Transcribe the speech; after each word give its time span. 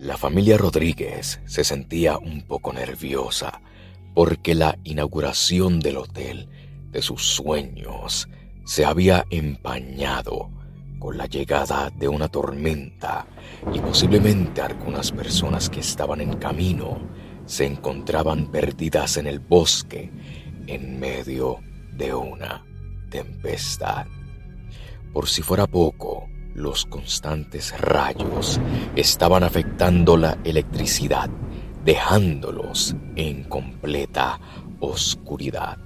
La 0.00 0.16
familia 0.16 0.56
Rodríguez 0.56 1.42
se 1.44 1.62
sentía 1.62 2.16
un 2.16 2.40
poco 2.40 2.72
nerviosa 2.72 3.60
porque 4.14 4.54
la 4.54 4.78
inauguración 4.82 5.78
del 5.78 5.98
hotel 5.98 6.48
de 6.90 7.02
sus 7.02 7.22
sueños 7.22 8.26
se 8.64 8.86
había 8.86 9.26
empañado 9.28 10.48
con 10.98 11.18
la 11.18 11.26
llegada 11.26 11.90
de 11.90 12.08
una 12.08 12.28
tormenta 12.28 13.26
y 13.74 13.80
posiblemente 13.80 14.62
algunas 14.62 15.12
personas 15.12 15.68
que 15.68 15.80
estaban 15.80 16.22
en 16.22 16.32
camino 16.38 16.98
se 17.44 17.66
encontraban 17.66 18.50
perdidas 18.50 19.18
en 19.18 19.26
el 19.26 19.38
bosque 19.38 20.10
en 20.66 20.98
medio 20.98 21.58
de 21.92 22.14
una 22.14 22.64
tempestad. 23.10 24.06
Por 25.12 25.28
si 25.28 25.42
fuera 25.42 25.66
poco, 25.66 26.26
los 26.54 26.86
constantes 26.86 27.78
rayos 27.80 28.60
estaban 28.96 29.42
afectando 29.42 30.16
la 30.16 30.38
electricidad, 30.44 31.30
dejándolos 31.84 32.94
en 33.16 33.44
completa 33.44 34.40
oscuridad, 34.80 35.78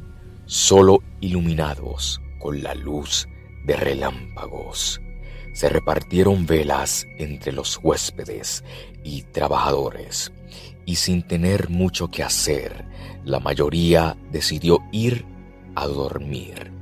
solo 0.46 0.98
iluminados 1.20 2.20
con 2.40 2.62
la 2.62 2.74
luz 2.74 3.28
de 3.64 3.76
relámpagos. 3.76 5.00
Se 5.52 5.68
repartieron 5.68 6.46
velas 6.46 7.06
entre 7.16 7.52
los 7.52 7.78
huéspedes 7.82 8.64
y 9.04 9.22
trabajadores, 9.22 10.32
y 10.84 10.96
sin 10.96 11.22
tener 11.22 11.70
mucho 11.70 12.10
que 12.10 12.22
hacer, 12.22 12.84
la 13.24 13.40
mayoría 13.40 14.16
decidió 14.30 14.80
ir 14.92 15.24
a 15.74 15.86
dormir. 15.86 16.73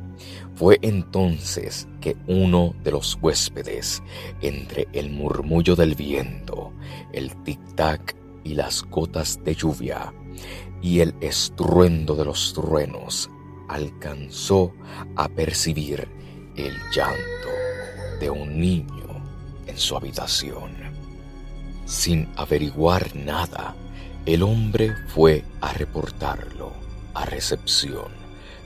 Fue 0.62 0.78
entonces 0.80 1.88
que 2.00 2.16
uno 2.28 2.72
de 2.84 2.92
los 2.92 3.18
huéspedes, 3.20 4.00
entre 4.42 4.86
el 4.92 5.10
murmullo 5.10 5.74
del 5.74 5.96
viento, 5.96 6.72
el 7.12 7.34
tic-tac 7.42 8.14
y 8.44 8.54
las 8.54 8.84
gotas 8.84 9.40
de 9.42 9.56
lluvia, 9.56 10.14
y 10.80 11.00
el 11.00 11.16
estruendo 11.20 12.14
de 12.14 12.26
los 12.26 12.52
truenos, 12.52 13.28
alcanzó 13.68 14.72
a 15.16 15.28
percibir 15.28 16.06
el 16.54 16.76
llanto 16.94 17.48
de 18.20 18.30
un 18.30 18.60
niño 18.60 19.20
en 19.66 19.76
su 19.76 19.96
habitación. 19.96 20.70
Sin 21.86 22.28
averiguar 22.36 23.16
nada, 23.16 23.74
el 24.26 24.44
hombre 24.44 24.94
fue 25.08 25.42
a 25.60 25.72
reportarlo 25.72 26.70
a 27.14 27.24
recepción, 27.24 28.21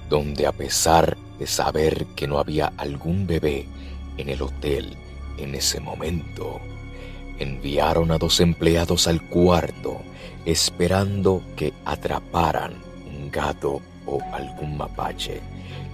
donde 0.09 0.47
a 0.47 0.53
pesar 0.53 1.17
de 1.39 1.47
saber 1.47 2.07
que 2.17 2.27
no 2.27 2.39
había 2.39 2.73
algún 2.77 3.27
bebé 3.27 3.67
en 4.17 4.29
el 4.29 4.43
hotel 4.43 4.97
en 5.39 5.55
ese 5.55 5.81
momento, 5.81 6.61
enviaron 7.39 8.11
a 8.11 8.19
dos 8.19 8.41
empleados 8.41 9.07
al 9.07 9.23
cuarto 9.23 10.01
esperando 10.45 11.43
que 11.57 11.73
atraparan 11.85 12.75
un 13.13 13.31
gato 13.31 13.83
o 14.07 14.21
algún 14.33 14.77
mapache 14.77 15.41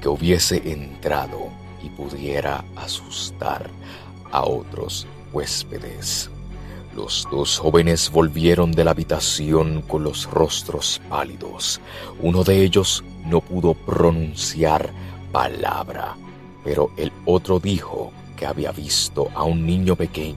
que 0.00 0.08
hubiese 0.08 0.70
entrado 0.70 1.48
y 1.82 1.88
pudiera 1.88 2.64
asustar 2.76 3.70
a 4.30 4.44
otros 4.44 5.06
huéspedes. 5.32 6.30
Los 6.94 7.26
dos 7.30 7.58
jóvenes 7.58 8.10
volvieron 8.10 8.70
de 8.72 8.84
la 8.84 8.90
habitación 8.90 9.80
con 9.82 10.04
los 10.04 10.30
rostros 10.30 11.00
pálidos. 11.08 11.80
Uno 12.20 12.44
de 12.44 12.62
ellos 12.62 13.02
no 13.24 13.40
pudo 13.40 13.72
pronunciar 13.72 14.90
palabra, 15.32 16.16
pero 16.62 16.90
el 16.98 17.10
otro 17.24 17.58
dijo 17.58 18.12
que 18.36 18.44
había 18.44 18.72
visto 18.72 19.28
a 19.34 19.44
un 19.44 19.64
niño 19.64 19.96
pequeño, 19.96 20.36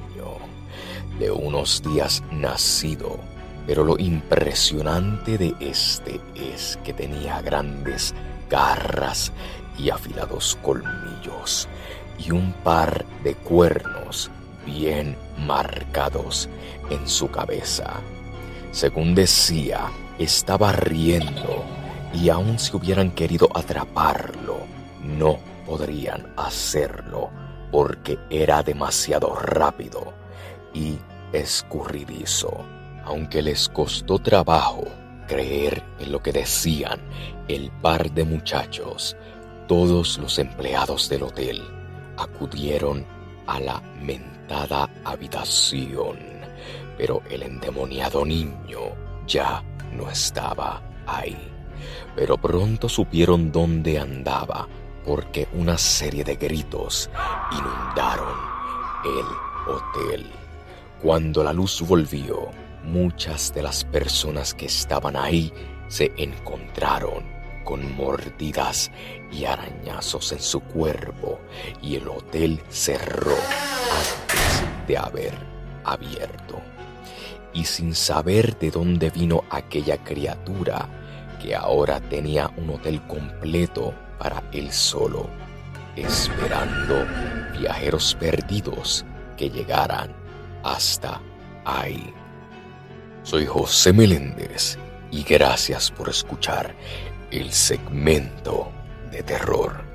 de 1.20 1.30
unos 1.30 1.84
días 1.84 2.24
nacido, 2.32 3.20
pero 3.68 3.84
lo 3.84 3.98
impresionante 4.00 5.38
de 5.38 5.56
este 5.60 6.22
es 6.36 6.80
que 6.86 6.94
tenía 6.94 7.42
grandes 7.42 8.14
garras 8.50 9.34
y 9.78 9.90
afilados 9.90 10.58
colmillos 10.62 11.68
y 12.18 12.32
un 12.32 12.54
par 12.64 13.06
de 13.26 13.34
cuernos 13.36 13.95
bien 14.66 15.16
marcados 15.38 16.50
en 16.90 17.08
su 17.08 17.30
cabeza. 17.30 18.02
Según 18.72 19.16
decía, 19.16 19.92
estaba 20.20 20.72
riendo 20.72 21.64
y 22.14 22.30
aun 22.30 22.60
si 22.60 22.76
hubieran 22.76 23.12
querido 23.12 23.50
atraparlo, 23.54 24.60
no 25.04 25.38
podrían 25.66 26.34
hacerlo 26.38 27.30
porque 27.72 28.18
era 28.30 28.64
demasiado 28.64 29.36
rápido 29.36 30.14
y 30.74 30.98
escurridizo. 31.34 32.66
Aunque 33.06 33.42
les 33.42 33.70
costó 33.70 34.20
trabajo 34.20 34.86
creer 35.28 35.84
en 36.00 36.12
lo 36.12 36.22
que 36.22 36.32
decían 36.32 37.00
el 37.48 37.72
par 37.82 38.12
de 38.12 38.24
muchachos, 38.24 39.16
todos 39.68 40.18
los 40.18 40.40
empleados 40.40 41.10
del 41.10 41.24
hotel 41.24 41.62
acudieron 42.18 43.06
a 43.48 43.60
la 43.60 43.82
mentada 44.02 44.90
habitación, 45.04 46.18
pero 46.98 47.22
el 47.30 47.44
endemoniado 47.44 48.26
niño 48.26 48.80
ya 49.28 49.64
no 49.92 50.10
estaba 50.10 50.82
ahí. 51.06 51.38
Pero 52.16 52.38
pronto 52.38 52.90
supieron 52.90 53.52
dónde 53.52 54.00
andaba, 54.00 54.68
porque 55.06 55.48
una 55.54 55.78
serie 55.78 56.24
de 56.24 56.36
gritos 56.36 57.10
inundaron 57.52 58.34
el 59.04 59.74
hotel. 59.74 60.26
Cuando 61.02 61.44
la 61.44 61.54
luz 61.54 61.82
volvió, 61.82 62.50
muchas 62.84 63.54
de 63.54 63.62
las 63.62 63.84
personas 63.84 64.54
que 64.54 64.66
estaban 64.66 65.16
ahí 65.16 65.52
se 65.88 66.12
encontraron 66.18 67.24
con 67.64 67.96
mordidas 67.96 68.92
y 69.32 69.46
arañazos 69.46 70.32
en 70.32 70.40
su 70.40 70.62
cuerpo 70.62 71.35
y 71.82 71.96
el 71.96 72.08
hotel 72.08 72.62
cerró 72.70 73.36
antes 73.36 74.64
de 74.88 74.98
haber 74.98 75.34
abierto. 75.84 76.62
Y 77.54 77.66
sin 77.66 77.96
saber 77.96 78.58
de 78.60 78.72
dónde 78.72 79.10
vino 79.10 79.44
aquella 79.50 79.98
criatura 80.04 80.90
que 81.42 81.56
ahora 81.56 82.02
tenía 82.02 82.52
un 82.58 82.72
hotel 82.72 83.02
completo 83.08 83.94
para 84.20 84.44
él 84.52 84.72
solo, 84.72 85.30
esperando 85.96 87.06
viajeros 87.58 88.16
perdidos 88.20 89.06
que 89.38 89.50
llegaran 89.50 90.14
hasta 90.64 91.22
ahí. 91.64 92.14
Soy 93.24 93.46
José 93.46 93.94
Meléndez 93.94 94.78
y 95.12 95.24
gracias 95.24 95.92
por 95.92 96.10
escuchar 96.10 96.76
el 97.32 97.52
segmento 97.52 98.72
de 99.12 99.24
terror. 99.24 99.95